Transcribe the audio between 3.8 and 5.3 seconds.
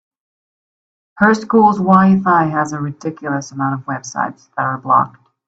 websites that are blocked.